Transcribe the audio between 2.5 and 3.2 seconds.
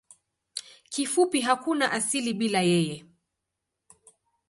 yeye.